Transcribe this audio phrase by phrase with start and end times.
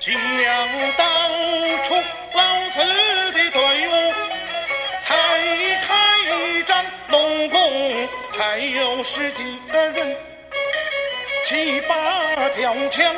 [0.00, 0.14] 将
[0.96, 1.06] 当
[1.84, 1.94] 初
[2.32, 2.80] 老子
[3.32, 4.12] 的队伍
[4.98, 5.14] 才
[5.86, 10.16] 开战，龙宫才有十几个人，
[11.44, 13.14] 七八条枪，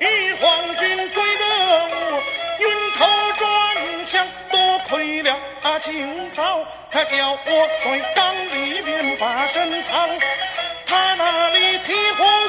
[0.00, 2.22] 与皇军追得我
[2.58, 2.66] 晕
[2.98, 3.06] 头
[3.38, 10.08] 转向，多亏了啊清嫂，她叫我在缸里面把身藏。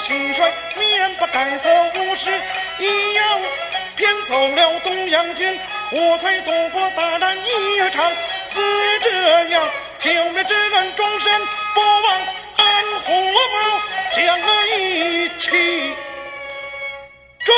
[0.05, 0.43] 轻率，
[0.77, 2.29] 面不改色，无事
[2.77, 3.41] 一样，
[3.95, 8.11] 骗走了东阳军，我才躲过大难一场。
[8.45, 8.59] 是
[9.01, 9.67] 这样，
[9.97, 11.41] 救命之恩终身
[11.73, 12.19] 不忘，
[12.57, 13.39] 安虎谋，
[14.11, 15.49] 将我一起
[17.43, 17.55] 中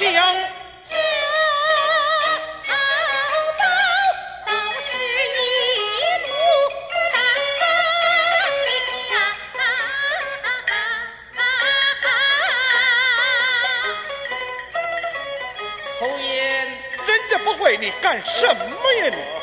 [0.00, 0.34] 不讲，
[0.82, 0.94] 这
[2.64, 2.72] 草
[3.58, 3.62] 包
[4.46, 5.38] 倒是一
[6.24, 6.30] 怒
[7.12, 7.20] 当
[8.32, 8.48] 风
[10.64, 12.00] 的
[15.98, 16.32] 抽烟，
[17.06, 19.39] 人家不会，你干什么呀你？